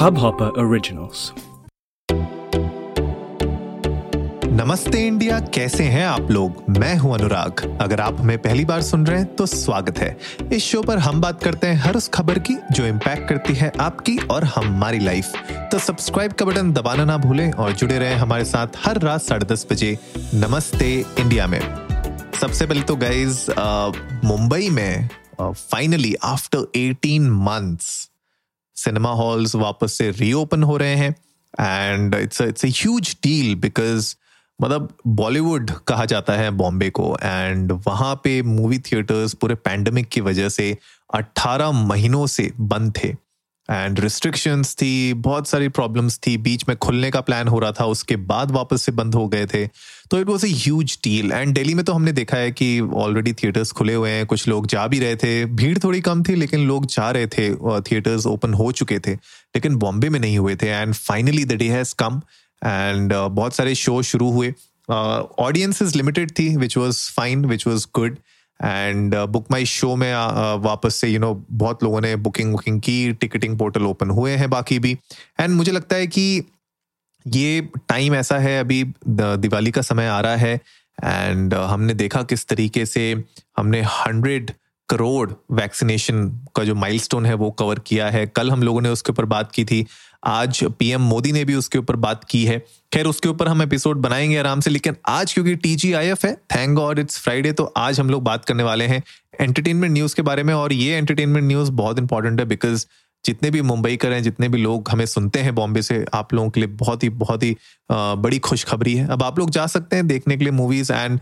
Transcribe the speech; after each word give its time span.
Hubhopper 0.00 0.46
Originals. 0.60 1.22
नमस्ते 4.46 5.06
India, 5.06 5.38
कैसे 5.54 5.84
हैं 5.84 6.06
आप 6.06 6.30
लोग? 6.30 6.62
मैं 6.78 6.96
हूँ 6.98 7.12
अनुराग। 7.14 7.60
अगर 7.80 8.00
आप 8.00 8.20
हमें 8.20 8.38
पहली 8.38 8.64
बार 8.64 8.82
सुन 8.82 9.06
रहे 9.06 9.18
हैं 9.18 9.34
तो 9.36 9.46
स्वागत 9.46 9.98
है। 9.98 10.16
इस 10.52 10.64
शो 10.64 10.82
पर 10.82 10.98
हम 10.98 11.20
बात 11.20 11.42
करते 11.42 11.66
हैं 11.66 11.76
हर 11.76 11.96
उस 11.96 12.08
खबर 12.08 12.38
की 12.38 12.56
जो 12.72 12.86
इम्पैक्ट 12.86 13.28
करती 13.28 13.54
है 13.54 13.72
आपकी 13.80 14.16
और 14.30 14.44
हमारी 14.44 14.98
लाइफ 14.98 15.32
तो 15.72 15.78
सब्सक्राइब 15.78 16.32
का 16.32 16.44
बटन 16.44 16.72
दबाना 16.72 17.04
ना 17.04 17.16
भूलें 17.18 17.50
और 17.52 17.72
जुड़े 17.72 17.98
रहें 17.98 18.16
हमारे 18.16 18.44
साथ 18.44 18.66
हर 18.84 19.00
रात 19.02 19.22
साढ़े 19.22 19.46
दस 19.46 19.66
बजे 19.72 19.96
नमस्ते 20.34 20.92
इंडिया 21.20 21.46
में। 21.46 21.60
सबसे 22.40 22.66
पहले 22.66 22.82
तो 22.82 22.96
गाइज़ 22.96 23.50
मुंबई 24.26 24.68
में 24.70 25.08
finally 25.42 26.14
after 26.24 26.70
18 26.76 27.30
months 27.40 28.09
cinema 28.84 29.10
halls 29.10 29.54
वापस 29.54 29.92
से 29.92 30.10
रीओपन 30.10 30.62
हो 30.62 30.76
रहे 30.76 30.94
हैं। 30.94 31.14
And 31.60 32.14
it's 32.14 32.40
it's 32.40 32.64
huge 32.64 33.16
deal 33.22 33.54
because 33.54 34.14
मतलब 34.62 34.96
बॉलीवुड 35.06 35.70
कहा 35.70 36.04
जाता 36.04 36.32
है 36.32 36.50
बॉम्बे 36.50 36.90
को। 36.90 37.16
एंड 37.22 37.72
वहाँ 37.86 38.14
पे 38.24 38.42
मूवी 38.42 38.78
थिएटर्स 38.78 39.34
पूरे 39.34 39.54
पैंडमिक 39.54 40.08
की 40.08 40.20
वजह 40.20 40.48
से 40.48 40.76
18 41.14 41.70
महीनों 41.72 42.26
से 42.26 42.52
बंद 42.60 42.92
थे। 43.04 43.16
एंड 43.70 44.00
रिस्ट्रिक्शंस 44.00 44.74
थी, 44.74 45.12
बहुत 45.14 45.48
सारी 45.48 45.68
प्रॉब्लम्स 45.68 46.18
थी। 46.26 46.36
बीच 46.38 46.64
में 46.68 46.76
खुलने 46.76 47.10
का 47.10 47.20
प्लान 47.20 47.48
हो 47.48 47.58
रहा 47.58 47.72
था, 47.72 47.84
उसके 47.86 48.16
बाद 48.16 48.50
वापस 48.50 48.82
से 48.82 48.92
बंद 48.92 49.14
हो 49.14 49.26
गए 49.28 49.46
थे। 49.46 49.66
तो 50.10 50.18
it 50.20 50.26
was 50.26 50.46
a 50.46 50.50
huge 50.52 50.98
deal 51.04 51.32
and 51.32 51.54
Delhi 51.54 51.74
में 51.74 51.84
तो 51.84 51.92
हमने 51.92 52.12
देखा 52.12 52.36
है 52.36 52.50
कि 52.52 52.80
ऑलरेडी 52.80 53.32
थिएटर्स 53.32 53.72
खुले 53.72 53.94
हुए 53.94 54.10
हैं, 54.10 54.24
कुछ 54.26 54.46
लोग 54.48 54.66
जा 54.66 54.86
भी 54.86 54.98
रहे 54.98 55.16
थे। 55.16 55.44
भीड़ 55.44 55.78
थोड़ी 55.78 56.00
कम 56.00 56.22
थी, 56.22 56.34
लेकिन 56.34 56.66
लोग 56.68 56.86
जा 56.86 57.10
रहे 57.10 57.26
थे 57.26 57.48
थिएटर्स 57.80 58.26
ओपन 58.26 58.54
हो 58.54 58.70
चुके 58.72 58.98
थे। 58.98 59.12
लेकिन 59.12 59.76
बॉम्बे 59.76 60.08
में 60.08 60.20
नहीं 60.20 60.38
हुए 60.38 60.56
थे। 60.56 60.68
And 60.68 60.94
finally 60.94 61.44
the 61.44 61.52
day 61.52 61.68
has 61.68 61.94
come 61.98 62.20
and 62.62 63.12
बहुत 63.12 63.54
सारे 63.54 63.74
शो 63.74 64.00
शुरू 64.02 64.30
हुए। 64.30 64.52
ऑडियंस 65.38 65.82
इज़ 65.82 65.96
लिमिटेड 65.96 66.30
थी 66.38 66.48
which 66.56 66.76
was 66.76 66.98
fine 67.12 67.44
which 67.46 67.66
was 67.66 67.86
good 67.94 68.16
and 68.64 69.14
book 69.14 69.46
my 69.50 69.64
show 69.64 69.96
में 69.96 70.12
uh, 70.14 70.64
वापस 70.64 70.94
से 70.94 71.08
यू 71.08 71.12
you 71.12 71.22
नो 71.22 71.32
know, 71.32 71.44
बहुत 71.50 71.82
लोगों 71.82 72.00
ने 72.00 72.16
बुकिंग 72.16 72.52
वुकिंग 72.52 72.80
की 72.80 73.12
टिकटिंग 73.12 73.58
पोर्टल 73.58 73.82
ओपन 73.82 74.10
हुए 74.10 74.32
हैं 74.32 74.50
बाकी 74.50 74.78
भी। 74.78 74.98
एंड 75.40 75.50
मुझे 75.50 75.72
लगता 75.72 75.96
है 75.96 76.06
कि 76.06 76.44
ये 77.26 77.68
टाइम 77.88 78.14
ऐसा 78.14 78.38
है 78.38 78.60
अभी 78.60 78.84
दिवाली 79.08 79.70
का 79.70 79.82
समय 79.82 80.06
आ 80.06 80.20
रहा 80.20 80.36
है। 80.36 80.60
एंड 81.04 81.54
uh, 81.54 81.60
हमने 81.60 81.94
देखा 81.94 82.22
किस 82.22 82.46
तरीके 82.46 82.86
से 82.86 83.24
हमने 83.56 83.82
हंड्रेड 83.82 84.50
करोड़ 84.90 85.30
वैक्सीनेशन 85.52 86.28
का 86.56 86.64
जो 86.64 86.74
माइलस्टोन 86.74 87.26
है 87.26 87.34
वो 87.34 87.50
कवर 87.50 87.78
किया 87.78 88.08
है। 88.10 88.26
कल 88.26 88.50
हम 88.50 88.62
लोगों 88.62 88.80
ने 88.80 88.88
उसके 88.88 89.12
ऊपर 89.12 89.24
बात 89.24 89.52
की 89.52 89.64
थी। 89.64 89.86
आज 90.26 90.64
पीएम 90.78 91.00
मोदी 91.00 91.32
ने 91.32 91.44
भी 91.44 91.54
उसके 91.54 91.78
ऊपर 91.78 91.96
बात 91.96 92.24
की 92.24 92.44
है। 92.44 92.58
खैर, 92.92 93.06
उसके 93.06 93.28
ऊपर 93.28 93.48
हम 93.48 93.62
एपिसोड 93.62 93.96
बनाएँगे 93.96 94.36
आराम 94.36 94.60
से, 94.60 94.70
लेकिन 94.70 94.96
आज 95.08 95.34
क्योंकि 95.34 95.54
टीजीआईएफ 95.56 96.24
है 96.24 96.34
थैंक 96.34 96.76
गॉड 96.76 96.98
इट्स 96.98 97.18
फ्राइडे 97.18 97.52
तो 97.52 97.64
आज 97.76 98.00
हम 98.00 98.10
लोग 98.10 98.22
बात 98.22 98.44
करने 98.44 98.62
वाले 98.62 98.84
हैं। 98.84 99.02
एंटरटेनमेंट 99.40 99.92
न्यूज़ 99.92 100.14
के 100.16 100.22
बारे 100.22 100.42
में, 100.42 100.54
और 100.54 100.72
ये 100.72 100.96
एंटरटेनमेंट 100.96 101.46
न्यूज़ 101.46 101.70
बहुत 101.70 101.98
इंपॉर्टेंट 101.98 102.40
है 102.40 102.46
बिकॉज़ 102.46 102.86
जितने 103.24 103.50
भी 103.50 103.62
मुंबई 103.62 103.96
कर 103.96 104.12
हैं 104.12 104.22
जितने 104.22 104.48
भी 104.48 104.58
लोग 104.58 104.88
हमें 104.88 105.04
सुनते 105.06 105.38
हैं 105.38 105.54
बॉम्बे 105.54 105.82
से 105.82 106.04
आप 106.14 106.34
लोगों 106.34 106.50
के 106.50 106.60
लिए 106.60 106.68
बहुत 106.68 107.02
ही 107.04 107.08
बहुत 107.08 107.42
ही 107.42 107.56
बड़ी 107.92 108.38
खुशखबरी 108.38 108.94
है। 108.94 109.06
अब 109.08 109.22
आप 109.22 109.38
लोग 109.38 109.50
जा 109.50 109.66
सकते 109.66 109.96
हैं 109.96 110.06
देखने 110.06 110.36
के 110.36 110.44
लिए 110.44 110.52
मूवीज़ 110.52 110.92
एंड 110.92 111.20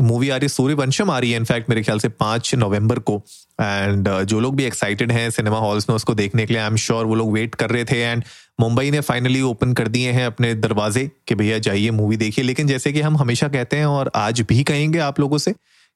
मूवी 0.00 0.28
आ 0.28 0.36
रही 0.36 0.44
है 0.44 0.48
सूर्यवंशम 0.48 1.10
आ 1.10 1.18
रही 1.18 1.30
है 1.30 1.36
इनफैक्ट 1.36 1.70
मेरे 1.70 1.82
ख्याल 1.82 1.98
से 1.98 2.08
पाँच 2.08 2.54
नवंबर 2.54 2.98
को। 2.98 3.22
एंड 3.60 4.08
uh, 4.08 4.22
जो 4.22 4.40
लोग 4.40 4.56
भी 4.56 4.64
एक्साइटेड 4.64 5.12
हैं 5.12 5.30
सिनेमा 5.30 5.58
हॉल्स 5.58 5.88
में 5.88 5.94
उसको 5.96 6.14
देखने 6.14 6.46
के 6.46 6.54
लिए 6.54 6.62
आई 6.62 6.68
एम 6.68 6.76
श्योर 6.76 7.04
वो 7.04 7.14
लोग 7.14 7.32
वेट 7.32 7.54
कर 7.54 7.70
रहे 7.70 7.84
थे। 7.84 8.00
एंड 8.02 8.24
मुंबई 8.60 8.90
ने 8.90 9.00
फाइनली 9.00 9.40
ओपन 9.42 9.72
कर 9.72 9.88
दिए 9.88 10.12
हैं 10.12 10.26
अपने 10.26 10.54
दरवाजे 10.54 11.10
कि 11.28 11.34
भैया 11.34 11.58
जाइए 11.58 11.90
मूवी 11.90 12.16
देखिए। 12.16 12.44
लेकिन 12.44 12.66
जैसे 12.66 12.92
कि 12.92 13.00
हम 13.00 13.16
हमेशा 13.16 13.48
कहते 13.48 13.76
हैं 13.76 13.86
और 13.86 14.10
आज 14.16 14.40
भी 14.40 14.62
कहेंगे 14.62 14.98
आप 14.98 15.20
लोगों 15.20 15.38
से 15.38 15.54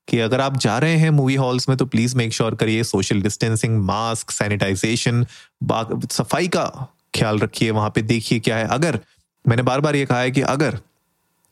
कि 0.08 0.18
अगर 0.18 0.40
आप 0.40 0.56
जा 0.56 0.78
रहे 0.78 0.96
हैं 0.96 1.10
मूवी 1.10 1.34
हॉल्स 1.34 1.68
में 1.68 1.78
तो 1.78 1.86
प्लीज़ 1.86 2.16
मेक 2.16 2.32
श्योर 2.32 2.54
करिए 2.54 2.84
सोशल 2.84 3.22
डिस्टेंसिंग 3.22 3.78
मास्क 3.78 4.30
सैनिटाइजेशन 4.30 5.24
सफ़ाई 6.10 6.48
का 6.48 6.64
ख्याल 7.14 7.38
रखिए, 7.38 7.70
वहाँ 7.70 7.90
पे 7.90 8.02
देखिए 8.02 8.40
क्या 8.40 8.56
है। 8.56 8.66
अगर, 8.66 8.98
मैंने 9.48 9.62
बार 9.62 9.80
बार 9.80 9.96
ये 9.96 10.06
कहा 10.06 10.20
है 10.20 10.30
कि 10.30 10.40
अगर 10.40 10.78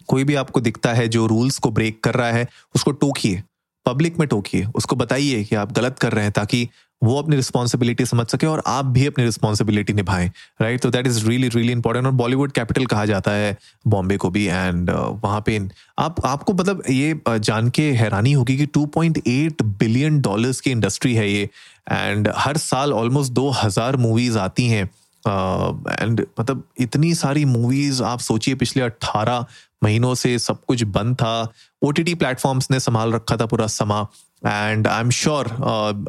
कोई 0.09 0.25
भी 0.25 0.35
आपको 0.35 0.61
दिखता 0.61 0.93
है 0.93 1.09
जो 1.09 1.27
रूल्स 1.27 1.59
को 1.59 1.71
ब्रेक 1.71 2.01
कर 2.05 2.15
रहा 2.15 2.31
है, 2.33 2.47
उसको 2.75 2.91
टोकिए 2.91 3.43
पब्लिक 3.87 4.19
में 4.19 4.29
टोकिए, 4.29 4.67
उसको 4.75 4.97
बताइए 4.97 5.45
कि 5.45 5.57
आप 5.57 5.73
गलत 5.73 5.99
कर 5.99 6.13
रहे 6.13 6.25
हैं 6.25 6.33
ताकि 6.33 6.69
वो 7.03 7.17
अपनी 7.19 7.37
रिस्पॉन्सिबिलिटी 7.37 8.05
समझ 8.05 8.27
सके 8.27 8.47
और 8.47 8.63
आप 8.67 8.85
भी 8.87 9.07
अपनी 9.07 9.25
रिस्पॉन्सिबिलिटी 9.25 9.93
निभाएँ 9.93 10.31
राइट 10.61 10.81
तो 10.81 10.91
that 10.91 11.07
is 11.07 11.27
really 11.29 11.49
really 11.49 11.73
important 11.73 12.07
और 12.07 12.13
बॉलीवुड 12.13 12.53
कैपिटल 12.53 12.87
कहा 12.87 13.05
जाता 13.07 13.31
है 13.31 13.57
बॉम्बे 13.87 14.17
को 14.17 14.31
भी 14.31 14.45
एंड 14.47 14.91
uh, 14.91 15.25
वहाँ 15.25 15.43
पे 15.47 15.59
आप 15.99 16.25
आपको 16.27 16.53
मतलब 16.53 16.83
ये 16.91 17.15
uh, 17.29 17.39
जान 17.39 17.71
के 17.71 17.91
हैरानी 17.93 18.33
होगी 18.33 18.57
कि 18.57 18.67
2.8 18.79 19.63
बिलियन 19.63 20.21
डॉलर्स 20.21 20.61
की 20.61 20.71
इंडस्ट्री 20.71 21.15
है 21.15 21.31
ये 21.31 21.49
एंड 21.91 22.29
हर 22.37 22.57
साल 22.59 22.93
ऑलमोस्ट 22.93 23.33
दो 23.33 23.49
हज़ार 23.63 23.97
मूवीज़ 23.97 24.39
आती 24.39 24.67
हैं 24.67 24.85
एंड 24.85 26.21
uh, 26.21 26.27
मतलब 26.41 26.63
इतनी 26.81 27.15
सारी 27.15 27.45
मूवीज़ 27.47 28.03
आप 28.03 28.21
सोचिए 28.21 28.55
पिछले 28.55 28.83
अट्ठारह 28.83 29.47
महीनों 29.85 30.15
से 30.15 30.39
सब 30.39 30.65
कुछ 30.65 30.83
बंद 30.95 31.15
था 31.17 31.53
ओ 31.83 31.91
टी 31.91 32.15
प्लेटफॉर्म्स 32.15 32.71
ने 32.71 32.81
संभाल 32.81 33.13
रखा 33.13 33.37
था 33.37 33.47
पूरा 33.47 33.67
समा 33.67 34.07
एंड 34.47 34.87
आई 34.87 35.01
एम 35.01 35.11
श्योर 35.11 35.47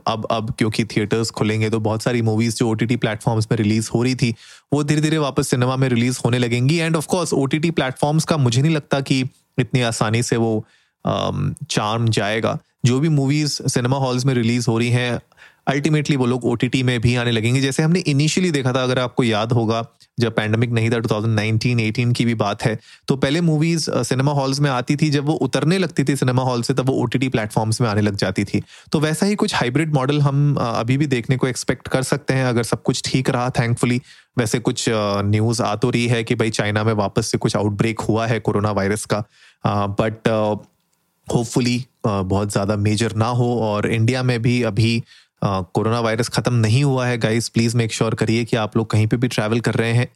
अब 0.08 0.28
अब 0.31 0.53
क्योंकि 0.59 0.86
थिएटर्स 0.86 1.31
खुलेंगे 1.31 1.69
तो 1.69 1.80
बहुत 1.80 2.03
सारी 2.03 2.22
मूवीज़ 2.22 2.56
जो 2.56 2.69
ओ 2.69 2.74
टी 2.74 2.86
टी 2.86 2.96
प्लेटफॉर्म्स 2.96 3.47
में 3.52 3.58
रिलीज़ 3.58 3.90
हो 3.94 4.03
रही 4.03 4.16
थी 4.16 4.34
वो 4.74 4.84
धीरे 4.84 5.02
धीरे 5.02 5.18
वापस 5.18 5.47
सिनेमा 5.47 5.75
में 5.75 5.88
रिलीज़ 5.90 6.19
होने 6.25 6.38
लगेंगी। 6.38 6.78
And 6.78 6.96
of course 6.96 7.34
O 7.34 7.46
T 7.46 7.59
T 7.59 7.72
platforms 7.72 8.25
का 8.25 8.38
मुझे 8.38 8.62
नहीं 8.62 8.75
लगता 8.75 9.00
कि 9.02 9.20
इतनी 9.59 9.81
आसानी 9.81 10.24
से 10.24 10.38
वो 10.38 10.66
चार्म 11.06 12.06
um, 12.06 12.12
जाएगा। 12.12 12.58
जो 12.86 13.00
भी 13.00 13.09
मूवीज़ 13.09 13.62
सिनेमा 13.68 13.97
हॉल्स 13.97 14.25
में 14.25 14.34
रिलीज़ 14.34 14.70
हो 14.70 14.78
रही 14.78 14.90
हैं 14.90 15.20
अल्टीमेटली 15.68 16.16
वो 16.16 16.25
लोग 16.25 16.46
ओ 16.46 16.53
टी 16.56 16.68
टी 16.68 16.84
में 16.84 17.00
भी 17.02 17.16
आने 17.16 17.31
लगेंगे। 17.31 17.62
जैसे 17.62 17.84
हमने 17.84 18.00
इनिशियली 18.00 18.52
देखा 18.52 18.74
था 18.74 18.84
अगर 18.84 19.00
आपको 19.00 19.24
याद 19.24 19.52
होगा 19.52 19.86
जब 20.22 20.36
पैंडमिक 20.36 20.72
नहीं 20.72 20.90
था 20.92 21.00
2019 21.02 21.76
18 21.82 22.14
की 22.14 22.26
भी 22.26 22.36
बात 22.36 22.64
है 22.64 22.78
तो 23.08 23.16
पहले 23.18 23.42
मूवीज़ 23.44 23.90
सिनेमा 24.04 24.32
हॉल्स 24.34 24.59
में 24.59 24.70
आती 24.72 24.96
थी, 24.96 25.09
जब 25.09 25.26
वो 25.26 25.34
उतरने 25.42 25.78
लगती 25.78 26.04
थी 26.04 26.16
सिनेमा 26.16 26.44
हॉल 26.44 26.62
से, 26.62 26.74
तब 26.74 26.90
वो 26.90 26.96
ओ 26.96 27.06
टी 27.08 27.30
प्लेटफॉर्म्स 27.30 27.82
में 27.82 27.88
आने 27.90 28.02
लग 28.02 28.16
जाती 28.18 28.44
थी। 28.44 28.62
तो 28.92 29.00
वैसा 29.00 29.26
ही 29.26 29.36
कुछ 29.36 29.56
हाइब्रिड 29.56 29.94
मॉडल 29.94 30.22
हम 30.22 30.56
अभी 30.58 30.98
भी 30.98 31.08
देखने 31.08 31.38
को 31.38 31.48
एक्सपेक्ट 31.48 31.88
कर 31.88 32.04
सकते 32.06 32.34
हैं, 32.34 32.46
अगर 32.46 32.64
सब 32.66 32.84
कुछ 32.84 33.02
ठीक 33.06 33.30
रहा 33.30 33.50
थैंकफुली 33.52 34.02
वैसे 34.38 34.59
कुछ 34.62 34.86
न्यूज़ 34.90 35.62
आ 35.62 35.76
तो 35.76 35.90
रही 35.90 36.08
है 36.08 36.24
कि 36.24 36.36
भाई 36.36 36.50
चाइना 36.52 36.84
में 36.84 36.94
वापस 36.96 37.32
से 37.32 37.38
कुछ 37.38 37.56
आउटब्रेक 37.56 38.00
हुआ 38.02 38.28
है 38.28 38.40
कोरोना 38.42 38.72
वायरस 38.74 39.06
का। 39.06 39.24
बट 39.66 40.28
होपफुली 41.28 41.84
बहुत 42.06 42.52
ज़्यादा 42.52 42.76
मेजर 42.78 43.14
ना 43.16 43.26
हो, 43.28 43.56
और 43.62 43.88
इंडिया 43.90 44.24
में 44.24 44.42
भी 44.42 44.62
अभी 44.64 45.03
कोरोना 45.44 46.00
वायरस 46.00 46.29
खत्म 46.29 46.53
नहीं 46.53 46.84
हुआ 46.84 47.06
है 47.07 47.18
गाइस 47.18 47.50
प्लीज़ 47.50 47.78
मेक 47.78 47.94
श्योर 47.94 48.16
करिए 48.16 48.44
कि 48.46 48.57
आप 48.57 48.78
लोग 48.78 48.90
कहीं 48.90 49.07
पे 49.07 49.18
भी 49.18 49.28
ट्रैवल 49.28 49.59
कर 49.59 49.74
रहे 49.74 49.94
हैं। 49.94 50.07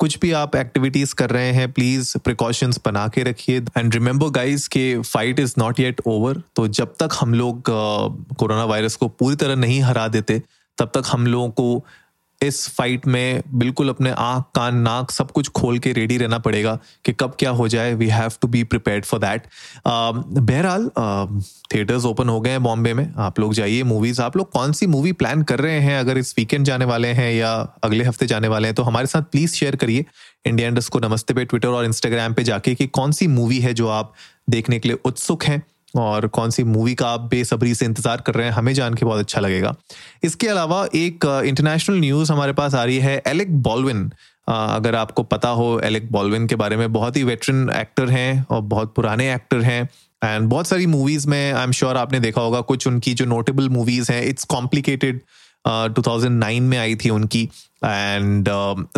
कुछ 0.00 0.18
भी 0.18 0.30
आप 0.32 0.56
एक्टिविटीज़ 0.56 1.14
कर 1.14 1.30
रहे 1.30 1.52
हैं 1.52 1.70
प्लीज़ 1.72 2.16
प्रिकॉशंस 2.18 2.80
बना 2.84 3.06
के 3.08 3.22
रखिए। 3.22 3.60
And 3.76 3.94
remember 3.94 4.30
guys 4.30 4.66
the 4.68 4.98
fight 4.98 5.38
is 5.40 5.54
not 5.58 5.80
yet 5.80 6.00
over 6.06 6.42
तो 6.56 6.66
जब 6.68 6.94
तक 7.00 7.16
हम 7.20 7.34
लोग 7.34 7.62
कोरोना 7.68 8.64
वायरस 8.64 8.96
को 8.96 9.08
पूरी 9.08 9.36
तरह 9.36 9.56
नहीं 9.56 9.80
हरा 9.80 10.06
देते, 10.08 10.42
तब 10.78 10.90
तक 10.94 11.02
हम 11.06 11.26
लोगों 11.26 11.50
को 11.50 11.84
इस 12.40 12.68
फाइट 12.68 13.06
में 13.06 13.42
बिल्कुल 13.54 13.88
अपने 13.88 14.10
आँख, 14.10 14.44
कान, 14.54 14.76
नाक 14.76 15.10
सब 15.10 15.30
कुछ 15.30 15.48
खोल 15.50 15.78
के 15.78 15.92
रेडी 15.92 16.16
रहना 16.18 16.38
पड़ेगा 16.38 16.78
कि 17.04 17.12
कब 17.12 17.36
क्या 17.38 17.50
हो 17.50 17.68
जाए। 17.68 17.94
We 17.94 18.08
have 18.08 18.32
to 18.42 18.48
be 18.48 18.62
prepared 18.64 19.04
for 19.04 19.20
that 19.20 19.46
बहरहाल 19.86 20.88
थिएटर्स 21.74 22.04
ओपन 22.04 22.28
हो 22.28 22.40
गए 22.40 22.50
हैं 22.50 22.62
बॉम्बे 22.62 22.94
में। 22.94 23.12
आप 23.18 23.40
लोग 23.40 23.54
जाइए 23.54 23.82
मूवीज़ 23.82 24.22
आप 24.22 24.36
लोग 24.36 24.50
कौन 24.52 24.72
सी 24.72 24.86
मूवी 24.86 25.12
प्लान 25.12 25.42
कर 25.42 25.60
रहे 25.60 25.80
हैं? 25.80 25.98
अगर 25.98 26.18
इस 26.18 26.34
वीकेंड 26.38 26.64
जाने 26.64 26.84
वाले 26.84 27.08
हैं 27.10 27.32
या 27.32 27.52
अगले 27.84 28.04
हफ़्ते 28.04 28.26
जाने 28.26 28.48
वाले 28.48 28.68
हैं 28.68 28.74
तो 28.74 28.82
हमारे 28.82 29.06
साथ 29.06 29.22
प्लीज़ 29.22 29.54
शेयर 29.54 29.76
करिए। 29.76 30.04
इंडिया 30.46 30.68
इंडस्ट 30.68 30.90
को 30.90 30.98
नमस्ते 30.98 31.34
पे 31.34 31.44
ट्विटर 31.44 31.68
और 31.68 31.84
इंस्टाग्राम 31.84 32.34
पे 32.34 32.44
जाके 32.44 32.74
कि 32.74 32.86
कौन 32.88 33.12
सी 33.12 33.26
मूवी 33.28 33.58
है 33.60 33.72
जो 33.74 33.88
आप 33.88 34.12
देखने 34.50 34.78
के 34.78 34.88
लिए 34.88 34.98
उत्सुक 35.04 35.44
हैं। 35.44 35.62
और 35.98 36.26
कौन 36.28 36.50
सी 36.50 36.64
मूवी 36.64 36.94
का 36.94 37.08
आप 37.08 37.20
बेसब्री 37.30 37.74
से 37.74 37.84
इंतज़ार 37.84 38.20
कर 38.20 38.34
रहे 38.34 38.46
हैं, 38.46 38.52
हमें 38.52 38.72
जान 38.74 38.94
के 38.94 39.04
बहुत 39.04 39.20
अच्छा 39.20 39.40
लगेगा। 39.40 39.74
इसके 40.24 40.48
अलावा 40.48 40.86
एक 40.94 41.24
इंटरनेशनल 41.46 41.98
न्यूज़ 42.00 42.32
हमारे 42.32 42.52
पास 42.52 42.74
आ 42.74 42.84
रही 42.84 42.98
है, 42.98 43.22
एलेक 43.26 43.56
बॉलविन। 43.62 44.10
अगर 44.48 44.94
आपको 44.94 45.22
पता 45.24 45.48
हो, 45.50 45.80
एलेक 45.84 46.10
बॉलविन 46.12 46.46
के 46.46 46.56
बारे 46.56 46.76
में 46.76 46.92
बहुत 46.92 47.16
ही 47.16 47.22
वेटरन 47.24 47.70
एक्टर 47.76 48.10
हैं 48.10 48.46
और 48.50 48.60
बहुत 48.64 48.94
पुराने 48.94 49.32
एक्टर 49.34 49.62
हैं 49.62 49.82
एंड 50.22 50.48
बहुत 50.48 50.66
सारी 50.66 50.86
मूवीज़ 50.86 51.28
में 51.28 51.52
आई 51.52 51.64
एम 51.64 51.72
श्योर 51.72 51.96
आपने 51.96 52.20
देखा 52.20 52.40
होगा, 52.40 52.60
कुछ 52.62 52.86
उनकी 52.86 53.14
जो 53.14 53.24
नोटेबल 53.24 53.68
मूवीज़ 53.68 54.12
हैं 54.12 54.22
इट्स 54.24 54.44
कॉम्प्लिकेटेड 54.46 55.20
2009 55.94 56.60
में 56.62 56.76
आई 56.78 56.94
थी 56.94 57.10
उनकी। 57.10 57.48
एंड 57.82 58.48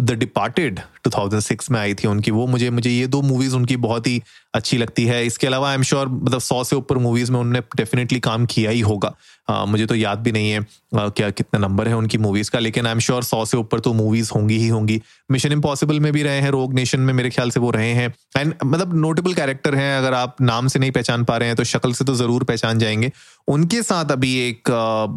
द 0.00 0.14
डिपार्टेड 0.18 0.80
2006 1.06 1.70
में 1.70 1.78
आई 1.80 1.94
थी 1.94 2.08
उनकी 2.08 2.30
वो 2.30 2.46
मुझे 2.46 2.68
मुझे 2.70 2.90
ये 2.90 3.06
दो 3.06 3.20
मूवीज़ 3.22 3.54
उनकी 3.56 3.76
बहुत 3.78 4.06
ही 4.06 4.20
अच्छी 4.54 4.76
लगती 4.78 5.04
है। 5.06 5.24
इसके 5.26 5.46
अलावा 5.46 5.68
आई 5.68 5.74
एम 5.74 5.82
श्योर 5.82 6.08
मतलब 6.08 6.40
सौ 6.40 6.62
से 6.64 6.76
ऊपर 6.76 6.98
मूवीज़ 6.98 7.32
में 7.32 7.38
उनने 7.40 7.60
डेफिनेटली 7.76 8.20
काम 8.20 8.46
किया 8.46 8.70
ही 8.70 8.80
होगा। 8.80 9.12
uh, 9.48 9.66
मुझे 9.68 9.86
तो 9.86 9.94
याद 9.94 10.18
भी 10.18 10.32
नहीं 10.32 10.50
है 10.50 10.60
uh, 10.60 11.10
क्या 11.16 11.30
कितना 11.30 11.60
नंबर 11.60 11.88
है 11.88 11.96
उनकी 11.96 12.18
मूवीज़ 12.18 12.50
का 12.50 12.58
लेकिन 12.58 12.86
आई 12.86 12.92
एम 12.92 12.98
श्योर 12.98 13.22
सौ 13.24 13.44
से 13.44 13.56
ऊपर 13.56 13.80
तो 13.80 13.92
मूवीज़ 13.94 14.30
होंगी 14.34 14.58
ही 14.58 14.68
होंगी। 14.68 15.00
मिशन 15.30 15.52
इम्पॉसिबल 15.52 16.00
में 16.00 16.12
भी 16.12 16.22
रहे 16.22 16.40
हैं 16.40 16.50
रोग 16.50 16.74
नेशन 16.74 17.00
में 17.00 17.12
मेरे 17.14 17.30
ख्याल 17.30 17.50
से 17.50 17.60
वो 17.60 17.70
रहे 17.70 17.92
हैं। 17.92 18.12
एंड 18.36 18.54
मतलब 18.64 18.94
नोटेबल 18.96 19.34
कैरेक्टर 19.34 19.74
हैं 19.74 19.96
अगर 19.98 20.14
आप 20.14 20.40
नाम 20.40 20.68
से 20.68 20.78
नहीं 20.78 20.90
पहचान 20.90 21.24
पा 21.24 21.36
रहे 21.36 21.48
हैं 21.48 21.56
तो 21.56 21.64
शक्ल 21.64 21.92
से 21.92 22.04
तो 22.04 22.14
ज़रूर 22.14 22.44
पहचान 22.44 22.78
जाएँगे। 22.78 23.12
उनके 23.48 23.82
साथ 23.82 24.12
अभी 24.12 24.34
एक 24.48 24.70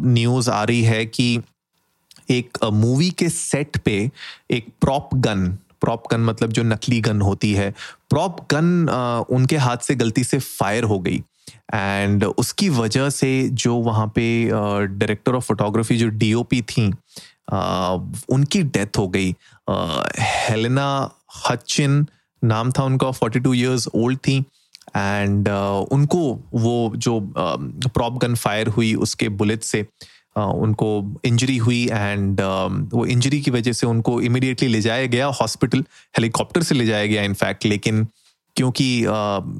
न्यूज़ 0.04 0.50
uh, 0.50 0.54
आ 0.54 0.62
रही 0.64 0.82
है 0.82 1.04
कि 1.06 1.40
एक 2.32 2.58
मूवी 2.64 3.10
के 3.10 3.28
सेट 3.28 3.76
पे 3.76 3.96
एक 4.50 4.66
प्रॉप 4.80 5.14
गन 5.14 5.46
प्रॉप 5.80 6.04
गन 6.10 6.20
मतलब 6.20 6.52
जो 6.52 6.62
नकली 6.62 7.00
गन 7.00 7.20
होती 7.20 7.52
है 7.52 7.70
प्रॉप 8.10 8.40
गन 8.52 9.26
उनके 9.30 9.56
हाथ 9.56 9.76
से 9.76 9.94
गलती 9.94 10.24
से 10.24 10.38
फायर 10.38 10.84
हो 10.84 10.98
गई। 10.98 11.22
एंड 11.74 12.24
उसकी 12.24 12.68
वजह 12.68 13.08
से 13.10 13.48
जो 13.48 13.74
वहाँ 13.76 14.06
पे 14.06 14.24
डायरेक्टर 14.48 15.34
ऑफ़ 15.34 15.44
फोटोग्राफी 15.44 15.96
जो 15.96 16.08
डीओपी 16.08 16.60
थी 16.62 16.86
उनकी 18.30 18.62
डेथ 18.62 18.98
हो 18.98 19.08
गई। 19.08 19.34
हेलेना 20.20 20.88
हचिन 21.46 22.06
नाम 22.42 22.70
था 22.70 22.84
उनका 22.84 23.10
फोर्टी 23.10 23.40
टू 23.40 23.54
ईयर्स 23.54 23.88
ओल्ड 23.94 24.18
थी। 24.18 24.38
एंड 24.96 25.48
उनको 25.92 26.18
वो 26.54 26.92
जो 26.96 27.18
प्रॉप 27.34 28.18
गन 28.18 28.34
फायर 28.34 28.68
हुई 28.68 28.94
उसके 28.94 29.28
बुलेट 29.28 29.62
से 29.62 29.86
उनको 30.36 30.88
इंजरी 31.24 31.56
हुई 31.56 31.84
एंड 31.86 32.40
वो 32.92 33.06
इंजरी 33.06 33.40
की 33.40 33.50
वजह 33.50 33.72
से 33.72 33.86
उनको 33.86 34.20
इमिडिएटली 34.22 34.68
ले 34.68 34.80
जाया 34.80 35.06
गया 35.06 35.26
हॉस्पिटल 35.40 35.84
हेलीकॉप्टर 36.18 36.62
से 36.62 36.74
ले 36.74 36.86
जाया 36.86 37.06
गया 37.06 37.22
इनफैक्ट 37.22 37.66
लेकिन 37.66 38.06
क्योंकि 38.56 38.86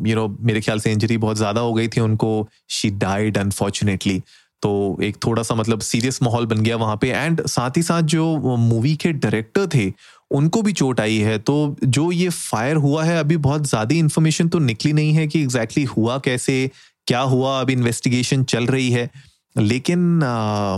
यू 0.07 0.15
नो 0.15 0.29
मेरे 0.41 0.61
ख्याल 0.61 0.81
से 0.81 0.93
इंजरी 0.93 1.17
बहुत 1.19 1.37
ज़्यादा 1.37 1.61
हो 1.61 1.73
गई 1.75 1.89
थी, 1.89 2.01
उनको 2.01 2.49
शी 2.71 2.91
डाइड 3.01 3.39
अनफॉर्चुनेटली 3.39 4.23
तो 4.63 4.99
एक 5.03 5.17
थोड़ा 5.25 5.43
सा 5.43 5.55
मतलब 5.55 5.81
सीरियस 5.81 6.23
माहौल 6.23 6.47
बन 6.47 6.61
गया 6.63 6.77
वहाँ 6.77 6.97
पे 6.97 7.09
एंड 7.11 7.47
साथ 7.47 7.77
ही 7.77 7.83
साथ 7.83 8.03
जो 8.03 8.57
मूवी 8.59 8.95
के 8.97 9.13
डायरेक्टर 9.15 9.67
थे, 9.75 9.93
उनको 10.31 10.63
भी 10.63 10.73
चोट 10.73 11.01
आई 11.01 11.17
है। 11.19 11.39
तो 11.41 11.77
जो 11.85 12.11
ये 12.13 12.29
फायर 12.29 12.77
हुआ 12.77 13.05
है, 13.05 13.19
अभी 13.19 13.37
बहुत 13.39 13.67
ज़्यादा 13.69 13.95
इन्फॉर्मेशन 13.97 14.49
तो 14.49 14.59
निकली 14.61 14.93
नहीं 14.93 15.13
है 15.13 15.27
कि 15.27 15.43
एग्जैक्टली 15.43 15.83
exactly 15.83 15.97
हुआ 15.99 16.19
कैसे, 16.19 16.71
क्या 17.07 17.21
हुआ 17.21 17.61
अभी 17.61 17.73
इन्वेस्टिगेशन 17.73 18.45
चल 18.45 18.67
रही 18.67 18.91
है। 18.91 19.11
लेकिन 19.57 19.99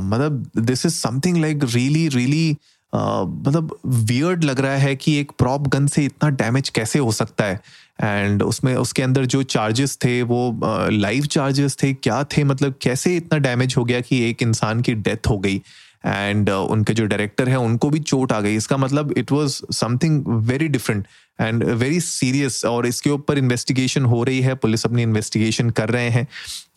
मतलब 0.05 0.50
this 0.59 0.87
is 0.87 0.94
something 0.94 1.37
like 1.37 1.65
really 1.65 2.09
really 2.09 2.56
मतलब 2.94 3.76
वियर्ड 3.87 4.44
लग 4.44 4.61
रहा 4.61 4.76
है 4.76 4.94
कि 4.97 5.17
एक 5.21 5.32
प्रॉप 5.38 5.69
गन 5.69 5.87
से 5.87 6.05
इतना 6.05 6.29
डैमेज 6.32 6.69
कैसे 6.69 6.99
हो 6.99 7.12
सकता 7.12 7.44
है? 7.44 7.61
एंड 8.03 8.43
उसमें, 8.43 8.75
उसके 8.75 9.03
अंदर 9.03 9.25
जो 9.26 9.43
चार्जेस 9.43 9.97
थे, 10.05 10.23
वो 10.23 10.61
लाइव 10.91 11.26
चार्जेस 11.26 11.76
थे, 11.82 11.93
क्या 11.94 12.23
थे? 12.25 12.44
मतलब 12.44 12.75
कैसे 12.82 13.17
इतना 13.17 13.38
डैमेज 13.38 13.75
हो 13.79 13.85
गया 13.85 14.00
कि 14.00 14.23
एक 14.29 14.43
इंसान 14.43 14.81
की 14.81 14.94
डेथ 14.94 15.29
हो 15.31 15.38
गई? 15.38 15.61
एंड 16.06 16.51
uh, 16.51 16.56
उनके 16.56 16.95
जो 16.95 17.06
डायरेक्टर 17.06 17.49
हैं 17.49 17.56
उनको 17.56 17.91
भी 17.91 17.99
चोट 18.01 18.33
आ 18.33 18.41
गई। 18.41 18.56
इसका 18.56 18.77
मतलब 18.77 19.12
it 19.19 19.33
was 19.33 19.61
something 19.73 20.25
very 20.27 20.69
different 20.69 21.06
and 21.41 21.65
very 21.65 22.01
serious 22.01 22.65
और 22.65 22.87
इसके 22.87 23.11
ऊपर 23.11 23.39
इन्वेस्टिगेशन 23.39 24.05
हो 24.05 24.23
रही 24.25 24.41
है। 24.41 24.55
पुलिस 24.55 24.85
अपनी 24.87 25.03
इन्वेस्टिगेशन 25.03 25.71
कर 25.71 25.91
रहे 25.91 26.11
हैं। 26.11 26.27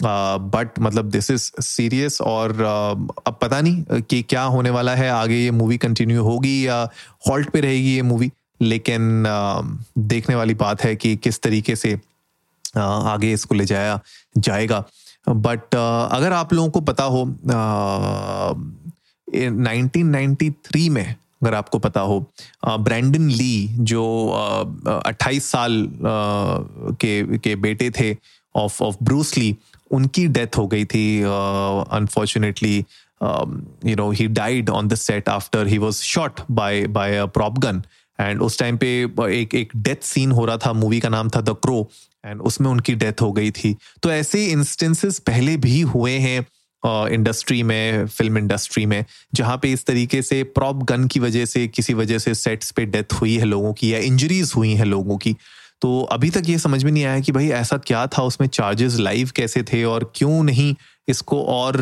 बट 0.04 0.74
uh, 0.74 0.80
मतलब 0.80 1.10
दिस 1.10 1.32
इज़ 1.32 1.52
सीरियस 1.62 2.22
और 2.22 2.54
uh, 2.54 3.14
अब 3.28 3.38
पता 3.42 3.62
नहीं 3.62 4.02
कि 4.02 4.22
क्या 4.22 4.44
होने 4.44 4.70
वाला 4.70 4.96
है। 4.96 5.10
आगे 5.10 5.36
ये 5.36 5.52
मूवी 5.52 5.78
कंटिन्यू 5.78 6.24
होगी 6.24 6.68
या 6.68 6.82
हॉल्ट 7.30 7.50
पे 7.50 7.62
रहेगी 7.62 7.96
ये 7.96 8.02
मूवी 8.02 8.32
लेकिन 8.62 9.24
uh, 9.28 9.86
देखने 9.98 10.36
वाली 10.36 10.54
बात 10.54 10.84
है 10.84 10.96
कि 10.96 11.16
किस 11.16 11.42
तरीके 11.42 11.76
से 11.76 11.96
uh, 11.96 12.78
आगे 12.78 13.34
इसको 13.34 13.56
ले 13.56 13.66
जाया 13.66 14.00
जाएगा। 14.38 14.84
बट 15.30 15.60
uh, 15.60 16.16
अगर 16.16 16.34
आप 16.34 16.54
लोगों 16.54 16.70
को 16.70 16.82
पता 16.82 17.04
हो 17.04 17.24
uh, 17.26 18.87
1993 19.28 20.90
में, 20.90 21.16
अगर 21.44 21.54
आपको 21.54 21.80
पता 21.80 22.02
हो 22.02 22.20
ब्रैंडन 22.66 23.30
ली, 23.30 23.68
जो 23.70 24.04
अट्ठाईस 25.06 25.52
साल 25.52 25.88
के 27.02 27.38
के 27.38 27.56
बेटे 27.56 27.90
थे 28.00 28.16
ऑफ़ 28.56 28.84
ऑफ़ 28.84 28.96
ब्रूस 29.04 29.38
ली, 29.38 29.56
उनकी 29.92 30.28
डेथ 30.28 30.58
हो 30.58 30.68
गई 30.68 30.86
थी 30.86 31.22
unfortunately 31.22 32.78
you 33.86 33.96
know 33.96 34.10
he 34.12 34.28
died 34.28 34.70
on 34.70 34.88
the 34.88 34.96
set 34.96 35.30
after 35.30 35.68
he 35.68 35.78
was 35.78 35.94
shot 35.94 36.42
by 36.52 36.88
by 36.88 37.26
prop 37.28 37.60
gun 37.60 37.82
and 38.20 38.42
उस 38.42 38.60
टाइम 38.60 38.78
पे 38.78 38.88
एक 39.42 39.56
एक 39.56 39.72
डेथ 39.76 40.04
सीन 40.04 40.32
हो 40.32 40.46
रहा 40.46 40.58
था 40.58 40.74
मूवी 40.74 41.00
का 41.00 41.10
नाम 41.10 41.30
था 41.30 41.42
द 41.42 41.50
क्रो 41.62 41.88
एंड 42.26 42.42
उसमें 42.42 42.70
उनकी 42.70 42.96
डेथ 42.96 43.22
हो 43.22 43.32
गई 43.32 43.52
थी। 43.52 43.76
तो 44.04 44.12
ऐसे 44.12 44.46
इंस्टेंसेस 44.46 45.20
पहले 45.20 45.58
भी 45.58 45.82
हुए 45.82 46.18
हैं 46.18 46.46
इंडस्ट्री 46.84 47.62
में 47.64 48.08
फ़िल्म 48.08 48.38
इंडस्ट्री 48.38 48.86
में, 48.86 49.04
जहाँ 49.36 49.58
पे 49.58 49.72
इस 49.72 49.86
तरीके 49.86 50.22
से 50.22 50.42
प्रॉप 50.46 50.84
गन 50.84 51.08
की 51.08 51.20
वजह 51.20 51.46
से, 51.46 51.68
किसी 51.68 51.94
वजह 51.94 52.18
से 52.18 52.34
सेट्स 52.36 52.72
पे 52.72 52.86
डेथ 52.88 53.14
हुई 53.14 53.38
है 53.38 53.46
लोगों 53.46 53.74
की 53.74 53.94
या 53.94 54.00
इंजरीज 54.02 54.54
हुई 54.56 54.74
हैं 54.74 54.86
लोगों 54.86 55.18
की 55.18 55.36
तो 55.82 56.02
अभी 56.12 56.30
तक 56.30 56.44
ये 56.48 56.58
समझ 56.60 56.84
में 56.84 56.92
नहीं 56.92 57.04
आया 57.06 57.20
कि 57.20 57.32
भाई 57.32 57.50
ऐसा 57.50 57.78
क्या 57.78 58.06
था, 58.08 58.22
उसमें 58.24 58.48
चार्जेस 58.48 58.96
लाइव 59.00 59.32
कैसे 59.36 59.62
थे 59.64 59.84
और 59.84 60.12
क्यों 60.16 60.44
नहीं 60.44 60.74
इसको 61.08 61.42
और 61.46 61.78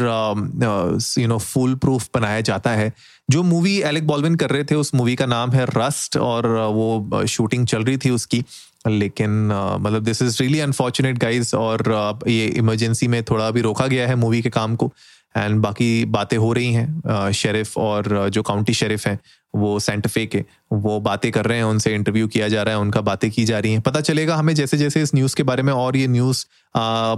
यू 1.19 1.27
नो 1.27 1.37
फुल 1.37 1.75
प्रूफ 1.75 2.07
बनाया 2.13 2.41
जाता 2.41 2.71
है। 2.71 2.91
जो 3.29 3.43
मूवी 3.43 3.77
एलेक 3.81 4.07
बॉलविन 4.07 4.35
कर 4.35 4.49
रहे 4.49 4.63
थे, 4.63 4.75
उस 4.75 4.93
मूवी 4.95 5.15
का 5.15 5.25
नाम 5.25 5.51
है 5.51 5.65
रस्ट 5.67 6.17
और 6.17 6.47
वो 6.47 7.25
शूटिंग 7.27 7.65
चल 7.67 7.83
रही 7.83 7.97
थी 7.97 8.09
उसकी। 8.09 8.43
लेकिन 8.87 9.47
मतलब 9.81 10.03
this 10.03 10.21
is 10.21 10.37
really 10.41 10.59
unfortunate 10.59 11.17
guys 11.17 11.55
और 11.55 12.19
ये 12.27 12.45
इमरजेंसी 12.47 13.07
में 13.07 13.23
थोड़ा 13.23 13.47
अभी 13.47 13.61
रोका 13.61 13.87
गया 13.87 14.07
है 14.07 14.15
मूवी 14.15 14.41
के 14.41 14.49
काम 14.49 14.75
को। 14.75 14.91
एंड 15.35 15.59
बाकी 15.61 16.05
बातें 16.07 16.37
हो 16.37 16.51
रही 16.53 16.73
हैं 16.73 17.31
शेरिफ 17.33 17.77
और 17.77 18.29
जो 18.29 18.41
काउंटी 18.43 18.73
शेरिफ 18.73 19.07
हैं, 19.07 19.19
वो 19.53 19.79
सेंटफे 19.79 20.25
के, 20.25 20.43
वो 20.73 20.99
बातें 20.99 21.31
कर 21.31 21.45
रहे 21.45 21.57
हैं, 21.57 21.65
उनसे 21.65 21.93
इंटरव्यू 21.95 22.27
किया 22.27 22.47
जा 22.47 22.63
रहा 22.63 22.75
है, 22.75 22.79
उनका 22.79 23.01
बातें 23.01 23.29
की 23.31 23.45
जा 23.45 23.59
रही 23.59 23.71
हैं। 23.71 23.81
पता 23.81 24.01
चलेगा 24.01 24.35
हमें 24.35 24.53
जैसे 24.55 24.77
जैसे 24.77 25.01
इस 25.01 25.13
न्यूज़ 25.15 25.35
के 25.35 25.43
बारे 25.43 25.63
में 25.63 25.71
और 25.73 25.97
ये 25.97 26.07
न्यूज़ 26.07 26.45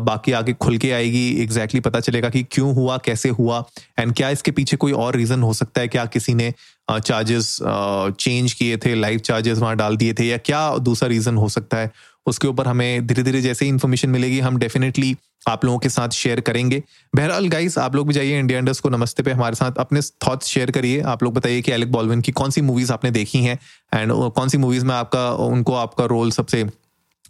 बाकी 0.01 0.31
आगे 0.31 0.53
खुल 0.53 0.77
के 0.77 0.91
आएगी 0.91 1.27
एग्जैक्टली 1.33 1.79
exactly 1.79 1.83
पता 1.85 1.99
चलेगा 1.99 2.29
कि 2.29 2.43
क्यों 2.51 2.73
हुआ, 2.75 2.97
कैसे 2.97 3.29
हुआ 3.29 3.63
एंड 3.99 4.13
क्या 4.13 4.29
इसके 4.29 4.51
पीछे 4.51 4.77
कोई 4.77 4.91
और 4.93 5.15
रीज़न 5.15 5.41
हो 5.41 5.53
सकता 5.53 5.81
है, 5.81 5.87
क्या 5.87 6.05
किसी 6.07 6.33
ने 6.33 6.53
चार्जेस 6.89 7.57
चेंज 7.61 8.53
किए 8.53 8.77
थे 8.77 8.93
लाइव 8.95 9.19
चार्जेस 9.21 9.59
वहाँ 9.59 9.75
डाल 9.77 9.97
दिए 9.97 10.13
थे, 10.13 10.27
या 10.27 10.37
क्या 10.39 10.77
दूसरा 10.79 11.09
रीज़न 11.09 11.37
हो 11.37 11.49
सकता 11.49 11.77
है, 11.77 11.91
उसके 12.27 12.47
ऊपर 12.47 12.67
हमें 12.67 13.07
धीरे 13.07 13.23
धीरे 13.23 13.41
जैसे 13.41 13.65
ही 13.65 13.69
इन्फॉर्मेशन 13.69 14.09
मिलेगी, 14.09 14.39
हम 14.39 14.57
डेफिनेटली 14.57 15.15
आप 15.47 15.65
लोगों 15.65 15.79
के 15.79 15.89
साथ 15.89 16.09
शेयर 16.09 16.39
करेंगे। 16.41 16.81
बहरहाल 17.15 17.47
गाइस 17.47 17.77
आप 17.77 17.95
लोग 17.95 18.07
भी 18.07 18.13
जाइए 18.13 18.39
इंडिया 18.39 18.59
इंडस्ट 18.59 18.81
को 18.81 18.89
नमस्ते 18.89 19.23
पे 19.23 19.31
हमारे 19.31 19.55
साथ 19.55 19.77
अपने 19.79 20.01
थॉट्स 20.27 20.47
शेयर 20.47 20.71
करिए। 20.71 21.01
आप 21.03 21.23
लोग 21.23 21.33
बताइए 21.33 21.61
कि 21.61 21.71
एलेक 21.71 21.91
बॉलविन 21.91 22.21
की 22.21 22.31
कौन 22.31 22.51
सी 22.51 22.61
मूवीज़ 22.61 22.91
आपने 22.93 23.11
देखी 23.11 23.43
हैं 23.43 23.57
एंड 23.93 24.11
कौन 24.35 24.49
सी 24.49 24.57
मूवीज़ 24.57 24.85
में 24.85 24.93
आपका 24.95 25.29
उनको 25.45 25.73
आपका 25.75 26.05
रोल 26.05 26.31
सबसे 26.31 26.65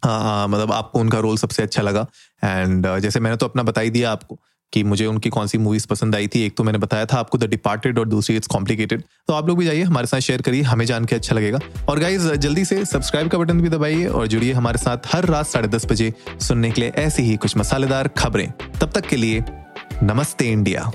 आ, 0.04 0.48
मतलब 0.48 0.72
आपको 0.72 1.00
उनका 1.00 1.20
रोल 1.20 1.38
सबसे 1.38 1.64
अच्छा 1.64 1.82
लगा। 1.82 2.06
एंड 2.44 2.88
जैसे 2.98 3.20
मैंने 3.20 3.38
तो 3.38 3.46
अपना 3.46 3.64
बताई 3.64 3.90
दिया 3.90 4.12
आपको। 4.12 4.38
कि 4.74 4.84
मुझे 4.84 5.06
उनकी 5.06 5.30
कौन 5.30 5.48
सी 5.48 5.58
मूवीज़ 5.58 5.88
पसंद 5.88 6.16
आई 6.16 6.28
थी। 6.28 6.42
एक 6.46 6.56
तो 6.58 6.64
मैंने 6.64 6.78
बताया 6.78 7.06
था 7.06 7.18
आपको 7.18 7.38
द 7.38 7.50
डिपार्टेड 7.50 8.00
और 8.00 8.08
दूसरी 8.08 8.36
इट्स 8.36 8.48
कॉम्प्लिकेटेड 8.48 9.04
तो 9.28 9.34
आप 9.34 9.48
लोग 9.48 9.58
भी 9.60 9.66
जाइए, 9.66 9.84
हमारे 9.84 10.08
साथ 10.08 10.20
शेयर 10.20 10.42
करिए, 10.42 10.62
हमें 10.62 10.86
जान 10.86 11.06
के 11.06 11.16
अच्छा 11.16 11.36
लगेगा। 11.36 11.60
और 11.90 12.00
गाइज़ 12.00 12.28
जल्दी 12.36 12.66
से 12.66 12.84
सब्सक्राइब 12.86 13.30
का 13.30 13.38
बटन 13.38 13.62
भी 13.62 13.70
दबाइए 13.70 14.06
और 14.06 14.28
जुड़िए 14.28 14.54
हमारे 14.54 14.78
साथ 14.78 15.14
हर 15.14 15.26
रात 15.26 15.48
साढ़े 15.48 15.68
दस 15.68 15.86
बजे 15.86 16.14
सुनने 16.42 16.72
के 16.72 16.82
लिए 16.82 16.90
ऐसी 16.98 17.24
ही 17.24 17.36
कुछ 17.38 17.58
मसालेदार 17.58 18.08
खबरें। 18.18 18.52
तब 18.82 18.92
तक 18.92 19.08
के 19.08 19.16
लिए, 19.16 19.44
नमस्ते 20.04 20.52
इंडिया। 20.52 20.92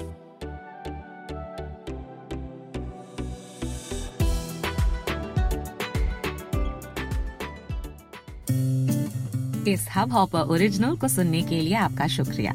इस 9.68 9.86
हब 9.96 10.12
हॉपर 10.12 10.40
ओरिजिनल 10.50 10.96
को 10.96 11.08
सुनने 11.08 11.42
के 11.42 11.60
लिए 11.60 11.74
आपका 11.76 12.06
शुक्रिया। 12.08 12.54